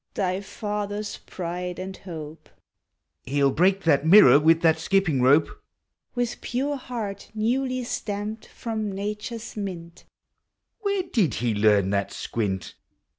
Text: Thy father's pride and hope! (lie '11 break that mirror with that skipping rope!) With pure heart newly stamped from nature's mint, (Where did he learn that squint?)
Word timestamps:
Thy 0.15 0.41
father's 0.41 1.17
pride 1.17 1.77
and 1.77 1.95
hope! 1.95 2.49
(lie 3.27 3.33
'11 3.35 3.53
break 3.53 3.83
that 3.83 4.03
mirror 4.03 4.39
with 4.39 4.61
that 4.63 4.79
skipping 4.79 5.21
rope!) 5.21 5.47
With 6.15 6.41
pure 6.41 6.75
heart 6.75 7.29
newly 7.35 7.83
stamped 7.83 8.47
from 8.47 8.91
nature's 8.91 9.55
mint, 9.55 10.05
(Where 10.79 11.03
did 11.03 11.35
he 11.35 11.53
learn 11.53 11.91
that 11.91 12.11
squint?) 12.11 12.73